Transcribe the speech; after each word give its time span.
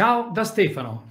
Ciao 0.00 0.30
da 0.30 0.44
Stefano. 0.44 1.10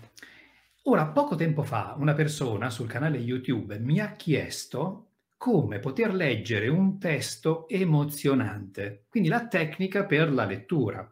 Ora, 0.86 1.06
poco 1.06 1.36
tempo 1.36 1.62
fa 1.62 1.94
una 2.00 2.16
persona 2.16 2.72
sul 2.72 2.88
canale 2.88 3.20
YouTube 3.20 3.78
mi 3.78 4.00
ha 4.00 4.16
chiesto 4.16 5.12
come 5.38 5.78
poter 5.78 6.12
leggere 6.12 6.70
un 6.70 6.98
testo 6.98 7.68
emozionante, 7.68 9.06
quindi 9.08 9.30
la 9.30 9.46
tecnica 9.46 10.06
per 10.06 10.34
la 10.34 10.44
lettura. 10.44 11.08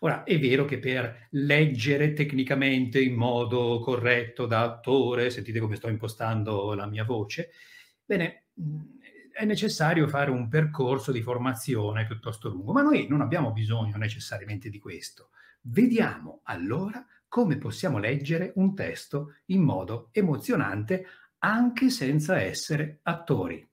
Ora, 0.00 0.24
è 0.24 0.38
vero 0.38 0.66
che 0.66 0.78
per 0.78 1.28
leggere 1.30 2.12
tecnicamente 2.12 3.00
in 3.00 3.14
modo 3.14 3.80
corretto 3.80 4.44
da 4.44 4.60
attore, 4.60 5.30
sentite 5.30 5.58
come 5.58 5.76
sto 5.76 5.88
impostando 5.88 6.74
la 6.74 6.84
mia 6.84 7.04
voce, 7.04 7.52
bene, 8.04 8.48
è 9.32 9.46
necessario 9.46 10.06
fare 10.06 10.30
un 10.30 10.50
percorso 10.50 11.12
di 11.12 11.22
formazione 11.22 12.04
piuttosto 12.04 12.50
lungo, 12.50 12.72
ma 12.72 12.82
noi 12.82 13.06
non 13.08 13.22
abbiamo 13.22 13.52
bisogno 13.52 13.96
necessariamente 13.96 14.68
di 14.68 14.78
questo. 14.78 15.30
Vediamo 15.62 16.40
allora 16.44 17.04
come 17.28 17.58
possiamo 17.58 17.98
leggere 17.98 18.52
un 18.56 18.74
testo 18.74 19.34
in 19.46 19.62
modo 19.62 20.08
emozionante 20.12 21.04
anche 21.38 21.90
senza 21.90 22.40
essere 22.40 23.00
attori. 23.02 23.68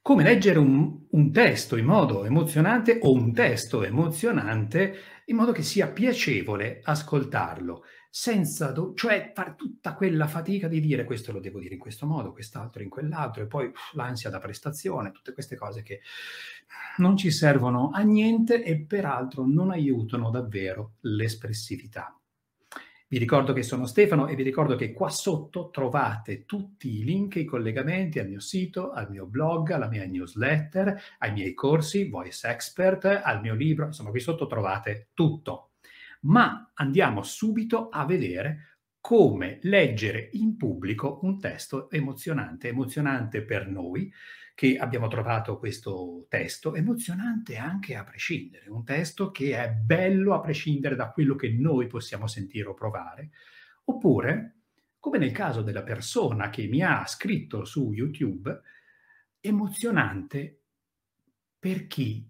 Come 0.00 0.22
leggere 0.22 0.58
un, 0.58 1.06
un, 1.10 1.32
testo 1.32 1.76
in 1.76 1.86
modo 1.86 2.24
emozionante 2.24 2.98
o 3.02 3.12
un 3.12 3.32
testo 3.32 3.82
emozionante 3.82 4.96
in 5.26 5.36
modo 5.36 5.52
che 5.52 5.62
sia 5.62 5.88
piacevole 5.88 6.80
ascoltarlo, 6.82 7.84
senza, 8.10 8.70
do- 8.70 8.94
cioè 8.94 9.32
fare 9.34 9.54
tutta 9.56 9.94
quella 9.94 10.26
fatica 10.26 10.68
di 10.68 10.80
dire 10.80 11.04
questo 11.04 11.32
lo 11.32 11.40
devo 11.40 11.58
dire 11.58 11.74
in 11.74 11.80
questo 11.80 12.06
modo, 12.06 12.32
quest'altro 12.32 12.82
in 12.82 12.88
quell'altro, 12.88 13.42
e 13.42 13.46
poi 13.46 13.66
uff, 13.66 13.92
l'ansia 13.94 14.30
da 14.30 14.38
prestazione, 14.38 15.10
tutte 15.10 15.32
queste 15.32 15.56
cose 15.56 15.82
che 15.82 16.00
non 16.98 17.16
ci 17.16 17.30
servono 17.30 17.90
a 17.92 18.00
niente 18.02 18.62
e 18.62 18.80
peraltro 18.80 19.44
non 19.46 19.70
aiutano 19.70 20.30
davvero 20.30 20.94
l'espressività. 21.00 22.16
Vi 23.14 23.20
ricordo 23.20 23.52
che 23.52 23.62
sono 23.62 23.86
Stefano 23.86 24.26
e 24.26 24.34
vi 24.34 24.42
ricordo 24.42 24.74
che 24.74 24.92
qua 24.92 25.08
sotto 25.08 25.70
trovate 25.70 26.44
tutti 26.44 26.98
i 26.98 27.04
link, 27.04 27.36
i 27.36 27.44
collegamenti 27.44 28.18
al 28.18 28.26
mio 28.26 28.40
sito, 28.40 28.90
al 28.90 29.08
mio 29.08 29.24
blog, 29.24 29.70
alla 29.70 29.86
mia 29.86 30.04
newsletter, 30.04 31.00
ai 31.18 31.32
miei 31.32 31.54
corsi 31.54 32.08
Voice 32.08 32.48
Expert, 32.48 33.04
al 33.22 33.40
mio 33.40 33.54
libro, 33.54 33.86
insomma 33.86 34.10
qui 34.10 34.18
sotto 34.18 34.48
trovate 34.48 35.10
tutto. 35.14 35.74
Ma 36.22 36.72
andiamo 36.74 37.22
subito 37.22 37.88
a 37.88 38.04
vedere 38.04 38.80
come 38.98 39.60
leggere 39.62 40.30
in 40.32 40.56
pubblico 40.56 41.20
un 41.22 41.38
testo 41.38 41.88
emozionante, 41.90 42.66
emozionante 42.66 43.44
per 43.44 43.68
noi, 43.68 44.12
che 44.54 44.76
abbiamo 44.76 45.08
trovato 45.08 45.58
questo 45.58 46.26
testo 46.28 46.74
emozionante 46.74 47.56
anche 47.56 47.96
a 47.96 48.04
prescindere, 48.04 48.70
un 48.70 48.84
testo 48.84 49.32
che 49.32 49.56
è 49.56 49.70
bello 49.70 50.32
a 50.32 50.40
prescindere 50.40 50.94
da 50.94 51.10
quello 51.10 51.34
che 51.34 51.50
noi 51.50 51.88
possiamo 51.88 52.28
sentire 52.28 52.68
o 52.68 52.74
provare, 52.74 53.30
oppure, 53.86 54.60
come 55.00 55.18
nel 55.18 55.32
caso 55.32 55.62
della 55.62 55.82
persona 55.82 56.50
che 56.50 56.66
mi 56.68 56.82
ha 56.82 57.04
scritto 57.04 57.64
su 57.64 57.92
YouTube, 57.92 58.60
emozionante 59.40 60.62
per 61.58 61.86
chi 61.88 62.26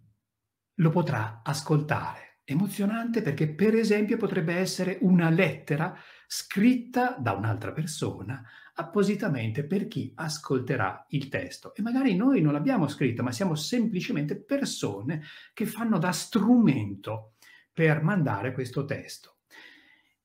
lo 0.77 0.91
potrà 0.91 1.43
ascoltare. 1.45 2.34
Emozionante 2.47 3.23
perché, 3.23 3.49
per 3.49 3.75
esempio, 3.75 4.19
potrebbe 4.19 4.55
essere 4.55 4.99
una 5.01 5.31
lettera 5.31 5.97
scritta 6.27 7.17
da 7.19 7.33
un'altra 7.33 7.73
persona 7.73 8.43
appositamente 8.75 9.65
per 9.65 9.89
chi 9.89 10.13
ascolterà 10.15 11.07
il 11.11 11.29
testo. 11.29 11.75
E 11.75 11.81
magari 11.81 12.15
noi 12.17 12.43
non 12.43 12.53
l'abbiamo 12.53 12.87
scritto, 12.87 13.23
ma 13.23 13.33
siamo 13.33 13.55
semplicemente 13.55 14.37
persone 14.37 15.23
che 15.55 15.65
fanno 15.65 15.99
da 15.99 16.13
strumento 16.13 17.35
per 17.73 18.03
mandare 18.03 18.53
questo 18.53 18.85
testo. 18.85 19.39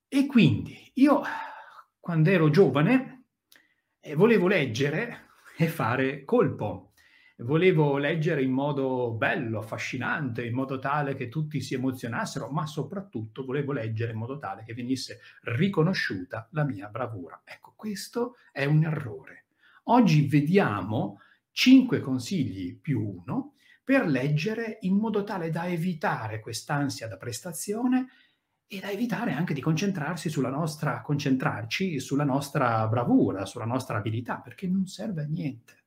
E 0.08 0.25
quindi 0.25 0.91
io, 0.96 1.22
quando 2.00 2.29
ero 2.29 2.50
giovane, 2.50 3.25
eh, 4.00 4.16
volevo 4.16 4.47
leggere 4.47 5.28
e 5.56 5.68
fare 5.68 6.25
colpo 6.25 6.89
volevo 7.40 7.98
leggere 7.98 8.42
in 8.42 8.52
modo 8.52 9.12
bello, 9.12 9.60
affascinante, 9.60 10.46
in 10.46 10.54
modo 10.54 10.80
tale 10.80 11.16
che 11.16 11.30
tutti 11.30 11.62
si 11.62 11.74
emozionassero, 11.74 12.50
ma 12.50 12.66
soprattutto 12.66 13.46
volevo 13.46 13.72
leggere 13.72 14.12
in 14.12 14.18
modo 14.18 14.38
tale 14.38 14.64
che 14.64 14.74
venisse 14.74 15.20
riconosciuta 15.44 16.48
la 16.52 16.64
mia 16.64 16.88
bravura. 16.88 17.42
Ecco, 17.46 17.74
questo 17.76 18.36
è 18.52 18.66
un 18.66 18.84
errore. 18.84 19.46
Oggi 19.84 20.28
vediamo 20.28 21.22
cinque 21.52 22.00
consigli 22.00 22.78
più 22.78 23.02
uno 23.02 23.54
per 23.84 24.06
leggere 24.06 24.78
in 24.82 24.98
modo 24.98 25.24
tale 25.24 25.50
da 25.50 25.68
evitare 25.68 26.40
quest'ansia 26.42 27.08
da 27.08 27.18
prestazione 27.18 28.08
e 28.68 28.80
da 28.80 28.92
evitare 28.92 29.32
anche 29.32 29.56
di 29.56 29.62
concentrarsi 29.62 30.30
sulla 30.30 30.50
nostra, 30.50 31.02
concentrarci 31.02 32.00
sulla 32.00 32.24
nostra 32.24 32.88
bravura, 32.88 33.46
sulla 33.46 33.66
nostra 33.66 33.98
abilità, 33.98 34.42
perché 34.42 34.68
non 34.68 34.86
serve 34.86 35.24
a 35.24 35.26
niente. 35.26 35.78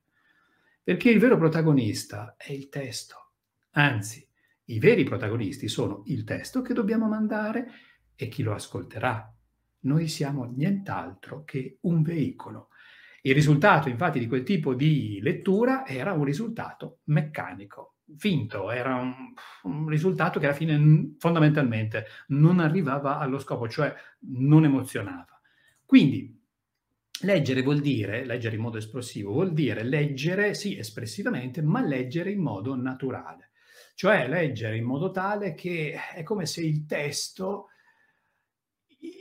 Perché 0.83 1.09
il 1.09 1.19
vero 1.19 1.37
protagonista 1.37 2.35
è 2.37 2.51
il 2.51 2.67
testo. 2.67 3.31
Anzi, 3.71 4.27
i 4.65 4.79
veri 4.79 5.05
protagonisti 5.05 5.69
sono 5.69 6.03
il 6.07 6.25
testo 6.25 6.61
che 6.61 6.73
dobbiamo 6.73 7.07
mandare 7.07 7.67
e 8.15 8.27
chi 8.27 8.43
lo 8.43 8.53
ascolterà. 8.53 9.33
Noi 9.81 10.09
siamo 10.09 10.43
nient'altro 10.43 11.45
che 11.45 11.77
un 11.81 12.01
veicolo. 12.01 12.67
Il 13.21 13.33
risultato, 13.33 13.87
infatti, 13.87 14.19
di 14.19 14.27
quel 14.27 14.43
tipo 14.43 14.73
di 14.73 15.19
lettura 15.21 15.87
era 15.87 16.11
un 16.11 16.25
risultato 16.25 16.99
meccanico, 17.05 17.99
finto, 18.17 18.69
era 18.69 18.95
un, 18.95 19.33
un 19.63 19.87
risultato 19.87 20.37
che 20.37 20.47
alla 20.47 20.55
fine 20.55 21.15
fondamentalmente 21.17 22.07
non 22.27 22.59
arrivava 22.59 23.19
allo 23.19 23.39
scopo, 23.39 23.69
cioè 23.69 23.93
non 24.31 24.65
emozionava. 24.65 25.39
Quindi 25.85 26.42
Leggere 27.23 27.61
vuol 27.61 27.79
dire, 27.79 28.25
leggere 28.25 28.55
in 28.55 28.61
modo 28.61 28.77
espressivo, 28.77 29.31
vuol 29.31 29.53
dire 29.53 29.83
leggere, 29.83 30.53
sì, 30.53 30.77
espressivamente, 30.77 31.61
ma 31.61 31.81
leggere 31.81 32.31
in 32.31 32.41
modo 32.41 32.75
naturale. 32.75 33.51
Cioè 33.95 34.27
leggere 34.27 34.75
in 34.75 34.83
modo 34.83 35.09
tale 35.11 35.53
che 35.53 35.93
è 36.13 36.23
come 36.23 36.45
se 36.45 36.61
il 36.61 36.85
testo, 36.85 37.67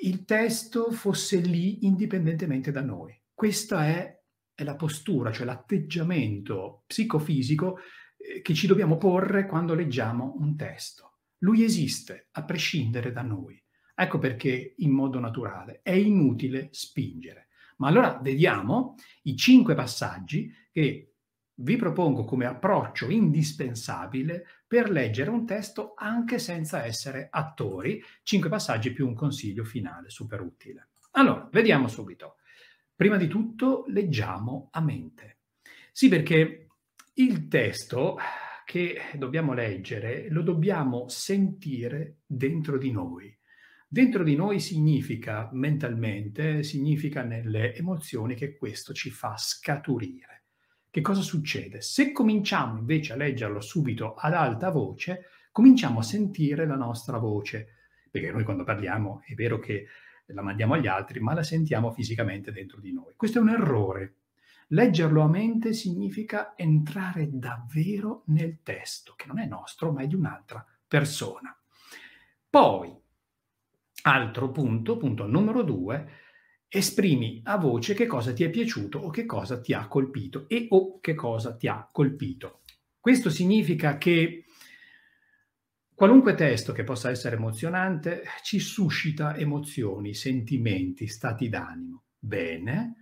il 0.02 0.24
testo 0.24 0.90
fosse 0.90 1.36
lì 1.36 1.84
indipendentemente 1.86 2.72
da 2.72 2.82
noi. 2.82 3.16
Questa 3.32 3.86
è, 3.86 4.20
è 4.52 4.64
la 4.64 4.76
postura, 4.76 5.30
cioè 5.30 5.46
l'atteggiamento 5.46 6.82
psicofisico 6.86 7.78
eh, 8.16 8.40
che 8.40 8.54
ci 8.54 8.66
dobbiamo 8.66 8.96
porre 8.96 9.46
quando 9.46 9.74
leggiamo 9.74 10.34
un 10.38 10.56
testo. 10.56 11.18
Lui 11.38 11.62
esiste 11.62 12.28
a 12.32 12.44
prescindere 12.44 13.12
da 13.12 13.22
noi. 13.22 13.62
Ecco 13.94 14.18
perché 14.18 14.74
in 14.78 14.90
modo 14.90 15.20
naturale 15.20 15.80
è 15.82 15.92
inutile 15.92 16.68
spingere. 16.72 17.48
Ma 17.76 17.88
allora 17.88 18.18
vediamo 18.22 18.96
i 19.22 19.36
cinque 19.36 19.74
passaggi 19.74 20.52
che 20.70 21.14
vi 21.54 21.76
propongo 21.76 22.24
come 22.24 22.46
approccio 22.46 23.08
indispensabile 23.10 24.46
per 24.66 24.90
leggere 24.90 25.30
un 25.30 25.44
testo 25.44 25.92
anche 25.96 26.38
senza 26.38 26.84
essere 26.84 27.28
attori. 27.30 28.02
Cinque 28.22 28.48
passaggi 28.48 28.92
più 28.92 29.06
un 29.06 29.14
consiglio 29.14 29.64
finale 29.64 30.08
super 30.08 30.40
utile. 30.40 30.88
Allora, 31.12 31.48
vediamo 31.52 31.88
subito. 31.88 32.36
Prima 32.94 33.16
di 33.16 33.28
tutto 33.28 33.84
leggiamo 33.88 34.68
a 34.72 34.80
mente. 34.80 35.40
Sì, 35.92 36.08
perché 36.08 36.68
il 37.14 37.48
testo 37.48 38.16
che 38.64 38.98
dobbiamo 39.14 39.52
leggere 39.52 40.28
lo 40.30 40.42
dobbiamo 40.42 41.08
sentire 41.08 42.20
dentro 42.24 42.78
di 42.78 42.90
noi. 42.90 43.36
Dentro 43.92 44.24
di 44.24 44.36
noi 44.36 44.58
significa 44.58 45.50
mentalmente, 45.52 46.62
significa 46.62 47.22
nelle 47.22 47.74
emozioni 47.74 48.34
che 48.34 48.56
questo 48.56 48.94
ci 48.94 49.10
fa 49.10 49.36
scaturire. 49.36 50.44
Che 50.88 51.02
cosa 51.02 51.20
succede? 51.20 51.82
Se 51.82 52.10
cominciamo 52.10 52.78
invece 52.78 53.12
a 53.12 53.16
leggerlo 53.16 53.60
subito 53.60 54.14
ad 54.14 54.32
alta 54.32 54.70
voce, 54.70 55.26
cominciamo 55.52 55.98
a 55.98 56.02
sentire 56.02 56.64
la 56.64 56.76
nostra 56.76 57.18
voce, 57.18 57.66
perché 58.10 58.32
noi 58.32 58.44
quando 58.44 58.64
parliamo 58.64 59.20
è 59.26 59.34
vero 59.34 59.58
che 59.58 59.84
la 60.28 60.40
mandiamo 60.40 60.72
agli 60.72 60.86
altri, 60.86 61.20
ma 61.20 61.34
la 61.34 61.42
sentiamo 61.42 61.92
fisicamente 61.92 62.50
dentro 62.50 62.80
di 62.80 62.94
noi. 62.94 63.12
Questo 63.14 63.40
è 63.40 63.42
un 63.42 63.50
errore. 63.50 64.20
Leggerlo 64.68 65.20
a 65.20 65.28
mente 65.28 65.74
significa 65.74 66.54
entrare 66.56 67.28
davvero 67.30 68.22
nel 68.28 68.60
testo, 68.62 69.12
che 69.14 69.26
non 69.26 69.38
è 69.38 69.44
nostro, 69.44 69.92
ma 69.92 70.00
è 70.00 70.06
di 70.06 70.14
un'altra 70.14 70.66
persona. 70.88 71.54
Poi, 72.48 73.00
Altro 74.02 74.50
punto, 74.50 74.96
punto 74.96 75.26
numero 75.26 75.62
due, 75.62 76.20
esprimi 76.68 77.40
a 77.44 77.56
voce 77.56 77.94
che 77.94 78.06
cosa 78.06 78.32
ti 78.32 78.44
è 78.44 78.50
piaciuto 78.50 78.98
o 78.98 79.10
che 79.10 79.26
cosa 79.26 79.60
ti 79.60 79.72
ha 79.72 79.86
colpito 79.86 80.48
e 80.48 80.66
o 80.70 81.00
che 81.00 81.14
cosa 81.14 81.54
ti 81.56 81.68
ha 81.68 81.88
colpito. 81.90 82.62
Questo 82.98 83.30
significa 83.30 83.98
che 83.98 84.44
Qualunque 86.02 86.34
testo 86.34 86.72
che 86.72 86.82
possa 86.82 87.10
essere 87.10 87.36
emozionante 87.36 88.24
ci 88.42 88.58
suscita 88.58 89.36
emozioni, 89.36 90.14
sentimenti, 90.14 91.06
stati 91.06 91.48
d'animo. 91.48 92.06
Bene, 92.18 92.94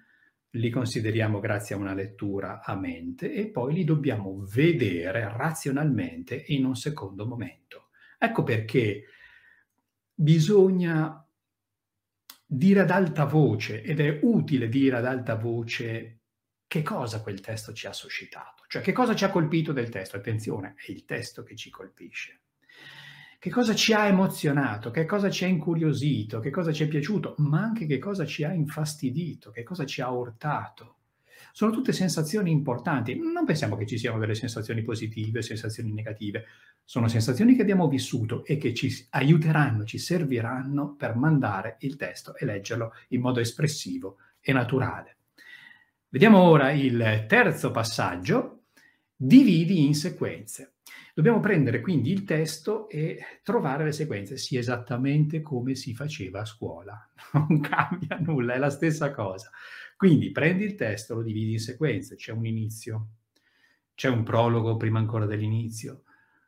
li 0.51 0.69
consideriamo 0.69 1.39
grazie 1.39 1.75
a 1.75 1.79
una 1.79 1.95
lettura 1.95 2.61
a 2.63 2.77
mente 2.77 3.33
e 3.33 3.49
poi 3.49 3.73
li 3.73 3.85
dobbiamo 3.85 4.45
vedere 4.53 5.33
razionalmente 5.35 6.45
in 6.49 6.67
un 6.67 6.75
secondo 6.75 7.27
momento. 7.27 7.89
Ecco 8.19 8.43
perché 8.43 9.05
bisogna 10.21 11.27
dire 12.45 12.81
ad 12.81 12.91
alta 12.91 13.25
voce, 13.25 13.81
ed 13.81 14.01
è 14.01 14.19
utile 14.23 14.69
dire 14.69 14.97
ad 14.97 15.07
alta 15.07 15.35
voce 15.37 16.25
che 16.67 16.83
cosa 16.83 17.23
quel 17.23 17.41
testo 17.41 17.73
ci 17.73 17.87
ha 17.87 17.93
suscitato, 17.93 18.65
cioè 18.69 18.83
che 18.83 18.93
cosa 18.93 19.15
ci 19.15 19.25
ha 19.25 19.31
colpito 19.31 19.73
del 19.73 19.89
testo. 19.89 20.17
Attenzione, 20.17 20.75
è 20.77 20.91
il 20.91 21.07
testo 21.07 21.43
che 21.43 21.57
ci 21.57 21.71
colpisce. 21.71 22.43
Che 23.39 23.51
cosa 23.51 23.75
ci 23.75 23.95
ha 23.95 24.07
emozionato, 24.07 24.91
che 24.91 25.07
cosa 25.07 25.31
ci 25.31 25.45
ha 25.45 25.49
incuriosito, 25.49 26.41
che 26.41 26.51
cosa 26.51 26.71
ci 26.71 26.85
è 26.85 26.89
piaciuto, 26.89 27.37
ma 27.39 27.63
anche 27.63 27.87
che 27.87 27.99
cosa 27.99 28.27
ci 28.27 28.45
ha 28.45 28.53
infastidito, 28.53 29.51
che 29.51 29.63
cosa 29.63 29.87
ci 29.87 30.03
ha 30.03 30.11
urtato. 30.11 30.99
Sono 31.53 31.73
tutte 31.73 31.93
sensazioni 31.93 32.51
importanti. 32.51 33.17
Non 33.17 33.45
pensiamo 33.45 33.77
che 33.77 33.87
ci 33.87 33.99
siano 33.99 34.19
delle 34.19 34.35
sensazioni 34.35 34.83
positive, 34.83 35.43
sensazioni 35.43 35.93
negative. 35.93 36.45
Sono 36.85 37.09
sensazioni 37.09 37.55
che 37.55 37.63
abbiamo 37.63 37.89
vissuto 37.89 38.45
e 38.45 38.57
che 38.57 38.75
ci 38.75 39.07
aiuteranno, 39.11 39.85
ci 39.85 39.99
serviranno 39.99 40.95
per 40.95 41.17
mandare 41.17 41.77
il 41.81 41.97
testo 41.97 42.37
e 42.37 42.45
leggerlo 42.45 42.93
in 43.09 43.21
modo 43.21 43.41
espressivo 43.41 44.17
e 44.41 44.53
naturale. 44.53 45.17
Vediamo 46.09 46.39
ora 46.39 46.73
il 46.73 47.25
terzo 47.29 47.71
passaggio, 47.71 48.65
dividi 49.15 49.85
in 49.85 49.95
sequenze. 49.95 50.75
Dobbiamo 51.15 51.41
prendere 51.41 51.81
quindi 51.81 52.11
il 52.11 52.25
testo 52.25 52.89
e 52.89 53.41
trovare 53.43 53.85
le 53.85 53.93
sequenze, 53.93 54.37
sì, 54.37 54.57
esattamente 54.57 55.43
come 55.43 55.75
si 55.75 55.95
faceva 55.95 56.41
a 56.41 56.45
scuola. 56.45 57.11
Non 57.33 57.61
cambia 57.63 58.19
nulla, 58.21 58.55
è 58.55 58.59
la 58.59 58.71
stessa 58.71 59.13
cosa. 59.13 59.51
Quindi 60.01 60.31
prendi 60.31 60.65
il 60.65 60.77
testo, 60.77 61.15
lo 61.15 61.23
dividi 61.23 61.53
in 61.53 61.59
sequenze, 61.59 62.17
c'è 62.17 62.33
un 62.33 62.47
inizio, 62.47 63.09
c'è 63.95 64.09
un 64.09 64.23
prologo 64.23 64.79
prima 64.79 64.99
ancora 64.99 65.27
dell'inizio, 65.27 66.05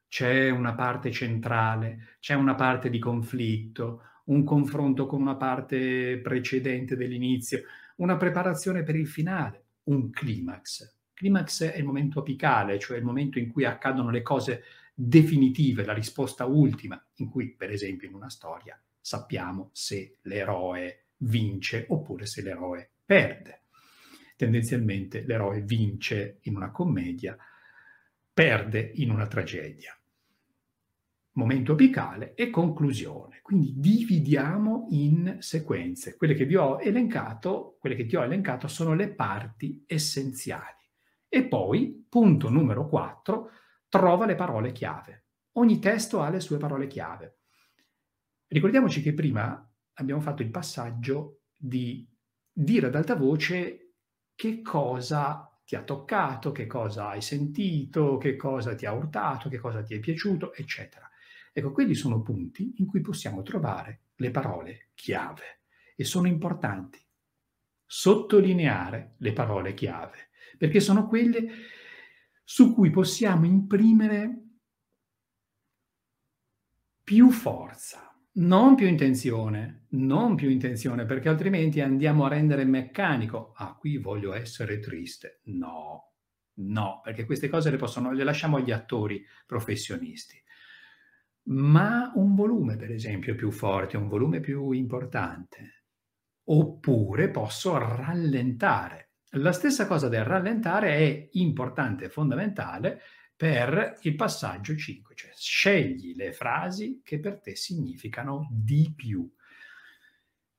c'è 0.09 0.49
una 0.49 0.73
parte 0.73 1.11
centrale, 1.11 2.17
c'è 2.19 2.33
una 2.33 2.55
parte 2.55 2.89
di 2.89 2.99
conflitto, 2.99 4.05
un 4.25 4.43
confronto 4.43 5.05
con 5.05 5.21
una 5.21 5.37
parte 5.37 6.19
precedente 6.23 6.97
dell'inizio, 6.97 7.65
una 7.97 8.17
preparazione 8.17 8.85
per 8.85 8.97
il 8.97 9.07
finale, 9.07 9.65
un 9.83 10.09
climax. 10.09 11.01
Climax 11.13 11.65
è 11.65 11.77
il 11.77 11.85
momento 11.85 12.21
apicale, 12.21 12.79
cioè 12.79 12.97
il 12.97 13.05
momento 13.05 13.39
in 13.39 13.53
cui 13.53 13.67
accadono 13.67 14.09
le 14.09 14.23
cose 14.23 14.63
definitive, 14.95 15.85
la 15.85 15.93
risposta 15.93 16.47
ultima, 16.47 16.99
in 17.17 17.29
cui, 17.29 17.55
per 17.55 17.71
esempio, 17.71 18.09
in 18.09 18.15
una 18.15 18.31
storia 18.31 18.83
sappiamo 18.99 19.69
se 19.75 20.17
l'eroe 20.23 21.09
vince 21.19 21.85
oppure 21.91 22.25
se 22.25 22.41
l'eroe 22.41 22.92
perde. 23.05 23.65
Tendenzialmente 24.37 25.23
l'eroe 25.23 25.61
vince 25.63 26.39
in 26.43 26.57
una 26.57 26.71
commedia, 26.71 27.37
perde 28.33 28.93
in 28.95 29.11
una 29.11 29.27
tragedia. 29.27 29.97
Momento 31.35 31.73
apicale 31.73 32.35
e 32.35 32.51
conclusione. 32.51 33.41
Quindi 33.43 33.75
dividiamo 33.77 34.89
in 34.91 35.37
sequenze. 35.39 36.17
Quelle 36.17 36.35
che 36.35 36.45
vi 36.45 36.57
ho 36.57 36.79
elencato, 36.81 37.77
quelle 37.81 37.95
che 37.95 38.05
ti 38.05 38.17
ho 38.17 38.23
elencato 38.23 38.69
sono 38.69 38.95
le 38.95 39.15
parti 39.15 39.83
essenziali. 39.87 40.81
E 41.29 41.45
poi, 41.45 42.07
punto 42.09 42.51
numero 42.51 42.87
4, 42.87 43.51
trova 43.89 44.27
le 44.27 44.35
parole 44.35 44.73
chiave. 44.73 45.25
Ogni 45.53 45.79
testo 45.79 46.21
ha 46.21 46.29
le 46.29 46.41
sue 46.41 46.59
parole 46.59 46.87
chiave. 46.87 47.39
Ricordiamoci 48.47 49.01
che 49.01 49.15
prima 49.15 49.67
abbiamo 49.95 50.21
fatto 50.21 50.43
il 50.43 50.51
passaggio 50.51 51.45
di 51.57 52.07
dire 52.53 52.87
ad 52.87 52.95
alta 52.95 53.17
voce 53.17 53.95
che 54.35 54.61
cosa 54.63 55.49
ti 55.65 55.77
ha 55.77 55.83
toccato, 55.83 56.53
che 56.53 56.67
cosa 56.67 57.09
hai 57.09 57.23
sentito, 57.23 58.19
che 58.19 58.37
cosa 58.37 58.75
ti 58.75 58.87
ha 58.87 58.93
urtato, 58.93 59.49
che 59.49 59.59
cosa 59.59 59.83
ti 59.83 59.95
è 59.95 60.01
piaciuto, 60.01 60.55
eccetera. 60.55 61.09
Ecco, 61.53 61.73
quelli 61.73 61.95
sono 61.95 62.23
punti 62.23 62.75
in 62.77 62.87
cui 62.87 63.01
possiamo 63.01 63.43
trovare 63.43 64.05
le 64.17 64.31
parole 64.31 64.91
chiave 64.95 65.61
e 65.95 66.05
sono 66.05 66.27
importanti 66.27 66.99
sottolineare 67.85 69.17
le 69.19 69.33
parole 69.33 69.75
chiave 69.75 70.31
perché 70.57 70.81
sono 70.81 71.07
quelle 71.09 71.49
su 72.45 72.73
cui 72.73 72.91
possiamo 72.91 73.47
imprimere 73.47 74.43
più 77.03 77.31
forza, 77.31 78.12
non 78.35 78.75
più 78.75 78.87
intenzione, 78.87 79.87
non 79.91 80.35
più 80.35 80.49
intenzione, 80.49 81.05
perché 81.05 81.29
altrimenti 81.29 81.81
andiamo 81.81 82.25
a 82.25 82.29
rendere 82.29 82.65
meccanico. 82.65 83.53
Ah, 83.57 83.77
qui 83.79 83.99
voglio 83.99 84.33
essere 84.33 84.79
triste. 84.79 85.41
No, 85.45 86.13
no, 86.55 87.01
perché 87.03 87.25
queste 87.25 87.49
cose 87.49 87.71
le, 87.71 87.77
possono, 87.77 88.13
le 88.13 88.25
lasciamo 88.25 88.57
agli 88.57 88.71
attori 88.71 89.25
professionisti. 89.47 90.41
Ma 91.45 92.13
un 92.15 92.35
volume, 92.35 92.77
per 92.77 92.91
esempio, 92.91 93.35
più 93.35 93.51
forte, 93.51 93.97
un 93.97 94.09
volume 94.09 94.41
più 94.41 94.71
importante. 94.71 95.85
Oppure 96.45 97.31
posso 97.31 97.77
rallentare 97.79 99.13
la 99.37 99.53
stessa 99.53 99.87
cosa 99.87 100.09
del 100.09 100.25
rallentare 100.25 100.95
è 100.95 101.29
importante 101.33 102.11
fondamentale 102.11 103.01
per 103.43 103.99
il 104.03 104.15
passaggio 104.15 104.77
5, 104.77 105.17
cioè 105.17 105.33
scegli 105.35 106.15
le 106.15 106.33
frasi 106.33 107.01
che 107.03 107.19
per 107.19 107.41
te 107.41 107.57
significano 107.57 108.47
di 108.53 108.93
più. 108.95 109.29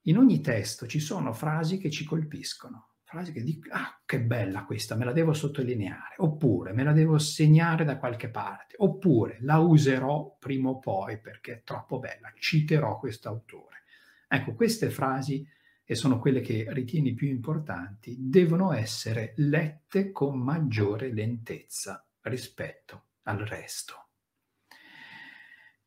In 0.02 0.18
ogni 0.18 0.42
testo 0.42 0.86
ci 0.86 1.00
sono 1.00 1.32
frasi 1.32 1.78
che 1.78 1.90
ci 1.90 2.04
colpiscono, 2.04 2.96
frasi 3.06 3.32
che 3.32 3.42
dico, 3.42 3.70
ah, 3.72 4.02
che 4.06 4.20
bella 4.20 4.66
questa, 4.66 4.96
me 4.96 5.06
la 5.06 5.14
devo 5.14 5.32
sottolineare, 5.32 6.16
oppure 6.18 6.74
me 6.74 6.84
la 6.84 6.92
devo 6.92 7.18
segnare 7.20 7.86
da 7.86 7.98
qualche 7.98 8.28
parte, 8.28 8.76
oppure 8.80 9.38
la 9.40 9.60
userò 9.60 10.36
prima 10.38 10.68
o 10.68 10.80
poi 10.80 11.22
perché 11.22 11.54
è 11.54 11.64
troppo 11.64 12.00
bella, 12.00 12.34
citerò 12.38 13.00
questo 13.00 13.30
autore. 13.30 13.84
Ecco, 14.28 14.56
queste 14.56 14.90
frasi 14.90 15.48
e 15.86 15.96
sono 15.96 16.20
quelle 16.20 16.42
che 16.42 16.66
ritieni 16.68 17.14
più 17.14 17.30
importanti, 17.30 18.18
devono 18.20 18.74
essere 18.74 19.32
lette 19.38 20.12
con 20.12 20.38
maggiore 20.38 21.14
lentezza 21.14 22.06
rispetto 22.24 23.08
al 23.24 23.40
resto. 23.40 24.10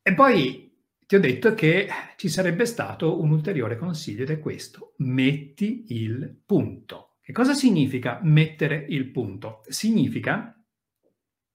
E 0.02 0.14
poi 0.14 0.74
ti 1.06 1.14
ho 1.14 1.20
detto 1.20 1.54
che 1.54 1.88
ci 2.16 2.28
sarebbe 2.28 2.66
stato 2.66 3.20
un 3.20 3.30
ulteriore 3.30 3.76
consiglio 3.76 4.22
ed 4.22 4.30
è 4.30 4.38
questo, 4.38 4.94
metti 4.98 5.86
il 5.88 6.40
punto. 6.44 7.18
Che 7.20 7.32
cosa 7.32 7.54
significa 7.54 8.20
mettere 8.22 8.86
il 8.88 9.10
punto? 9.10 9.62
Significa 9.68 10.52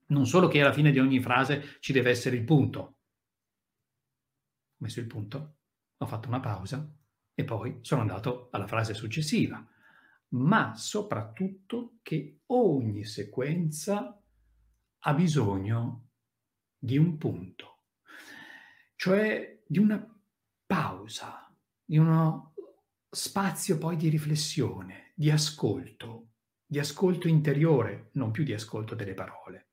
non 0.08 0.25
solo 0.25 0.48
che 0.48 0.62
alla 0.62 0.74
fine 0.74 0.91
di 0.91 1.00
ogni 1.00 1.22
frase 1.22 1.77
ci 1.79 1.94
deve 1.94 2.10
essere 2.10 2.36
il 2.36 2.44
punto. 2.44 2.79
Ho 2.79 2.96
messo 4.77 5.00
il 5.00 5.08
punto, 5.08 5.55
ho 5.98 6.05
fatto 6.05 6.27
una 6.27 6.39
pausa, 6.39 6.89
e 7.34 7.44
poi 7.44 7.79
sono 7.82 8.01
andato 8.01 8.50
alla 8.51 8.67
frase 8.67 8.94
successiva, 8.94 9.65
ma 10.29 10.75
soprattutto 10.75 12.00
che 12.01 12.41
ogni 12.48 13.05
sequenza 13.05 14.21
ha 15.03 15.13
bisogno 15.13 16.10
di 16.77 16.98
un 16.98 17.17
punto, 17.17 17.86
cioè 18.96 19.62
di 19.65 19.79
una 19.79 20.05
pausa, 20.65 21.53
di 21.84 21.98
uno 21.98 22.53
spazio 23.10 23.77
poi 23.77 23.98
di 23.98 24.10
riflessione, 24.10 25.12
di 25.15 25.29
ascolto, 25.29 26.29
di 26.65 26.79
ascolto 26.79 27.27
interiore, 27.27 28.10
non 28.13 28.31
più 28.31 28.43
di 28.43 28.53
ascolto 28.53 28.96
delle 28.96 29.13
parole. 29.13 29.67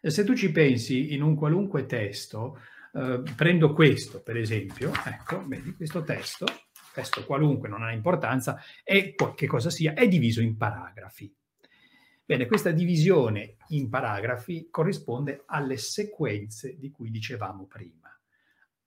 E 0.00 0.10
se 0.10 0.22
tu 0.24 0.34
ci 0.34 0.52
pensi 0.52 1.14
in 1.14 1.22
un 1.22 1.34
qualunque 1.34 1.86
testo, 1.86 2.60
eh, 2.92 3.22
prendo 3.34 3.72
questo 3.72 4.22
per 4.22 4.36
esempio, 4.36 4.92
ecco, 5.04 5.46
vedi 5.46 5.74
questo 5.74 6.02
testo, 6.04 6.46
testo 6.92 7.24
qualunque, 7.24 7.68
non 7.68 7.82
ha 7.82 7.90
importanza, 7.90 8.60
e 8.84 9.14
che 9.34 9.46
cosa 9.46 9.70
sia, 9.70 9.94
è 9.94 10.06
diviso 10.06 10.40
in 10.40 10.56
paragrafi. 10.56 11.34
Bene, 12.26 12.46
questa 12.46 12.70
divisione 12.70 13.56
in 13.68 13.90
paragrafi 13.90 14.68
corrisponde 14.70 15.42
alle 15.46 15.76
sequenze 15.76 16.78
di 16.78 16.90
cui 16.90 17.10
dicevamo 17.10 17.66
prima. 17.66 18.08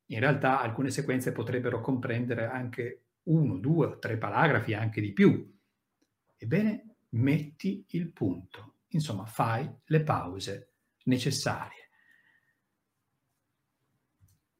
In 0.08 0.20
realtà 0.20 0.60
alcune 0.60 0.90
sequenze 0.90 1.32
potrebbero 1.32 1.80
comprendere 1.80 2.48
anche 2.48 3.04
uno, 3.24 3.58
due 3.58 3.86
o 3.86 4.00
tre 4.00 4.18
paragrafi, 4.18 4.74
anche 4.74 5.02
di 5.02 5.14
più. 5.14 5.56
Ebbene, 6.36 6.96
metti 7.10 7.86
il 7.90 8.12
punto, 8.12 8.78
insomma, 8.90 9.26
fai 9.26 9.70
le 9.86 10.02
pause 10.02 10.72
necessarie. 11.04 11.90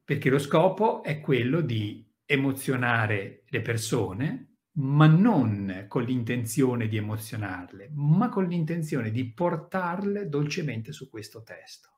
Perché 0.04 0.30
lo 0.30 0.38
scopo 0.38 1.02
è 1.02 1.20
quello 1.20 1.60
di 1.62 2.08
emozionare 2.24 3.42
le 3.48 3.60
persone, 3.60 4.47
ma 4.78 5.06
non 5.06 5.86
con 5.88 6.04
l'intenzione 6.04 6.86
di 6.86 6.96
emozionarle, 6.96 7.90
ma 7.94 8.28
con 8.28 8.46
l'intenzione 8.46 9.10
di 9.10 9.32
portarle 9.32 10.28
dolcemente 10.28 10.92
su 10.92 11.08
questo 11.08 11.42
testo. 11.42 11.88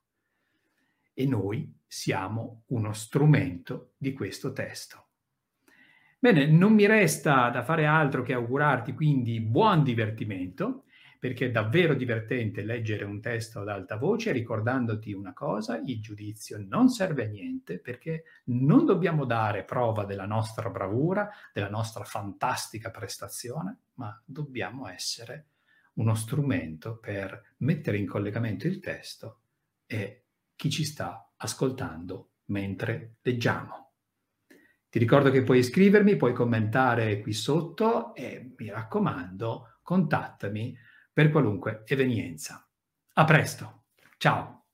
E 1.12 1.26
noi 1.26 1.72
siamo 1.87 2.62
uno 2.68 2.92
strumento 2.92 3.92
di 3.99 4.12
questo 4.12 4.52
testo. 4.52 5.08
Bene, 6.18 6.46
non 6.46 6.72
mi 6.72 6.87
resta 6.87 7.50
da 7.50 7.62
fare 7.62 7.87
altro 7.87 8.22
che 8.22 8.32
augurarti 8.32 8.94
quindi 8.94 9.40
buon 9.40 9.82
divertimento, 9.82 10.84
perché 11.20 11.46
è 11.46 11.50
davvero 11.50 11.92
divertente 11.92 12.62
leggere 12.62 13.04
un 13.04 13.20
testo 13.20 13.60
ad 13.60 13.68
alta 13.68 13.96
voce, 13.96 14.32
ricordandoti 14.32 15.12
una 15.12 15.34
cosa, 15.34 15.76
il 15.76 16.00
giudizio 16.00 16.56
non 16.66 16.88
serve 16.88 17.26
a 17.26 17.28
niente, 17.28 17.78
perché 17.78 18.24
non 18.44 18.86
dobbiamo 18.86 19.26
dare 19.26 19.64
prova 19.64 20.06
della 20.06 20.24
nostra 20.24 20.70
bravura, 20.70 21.28
della 21.52 21.68
nostra 21.68 22.04
fantastica 22.04 22.90
prestazione, 22.90 23.80
ma 23.96 24.18
dobbiamo 24.24 24.88
essere 24.88 25.48
uno 25.94 26.14
strumento 26.14 26.96
per 26.96 27.54
mettere 27.58 27.98
in 27.98 28.06
collegamento 28.06 28.66
il 28.66 28.80
testo 28.80 29.42
e 29.84 30.24
chi 30.56 30.70
ci 30.70 30.84
sta 30.84 31.32
ascoltando 31.36 32.30
mentre 32.46 33.16
leggiamo. 33.20 33.92
Ti 34.88 34.98
ricordo 34.98 35.30
che 35.30 35.42
puoi 35.42 35.58
iscrivermi, 35.58 36.16
puoi 36.16 36.32
commentare 36.32 37.20
qui 37.20 37.34
sotto 37.34 38.14
e 38.14 38.54
mi 38.56 38.70
raccomando, 38.70 39.80
contattami 39.82 40.88
per 41.12 41.31
qualunque 41.31 41.83
evenienza. 41.87 42.67
A 43.14 43.25
presto, 43.25 43.85
ciao! 44.17 44.64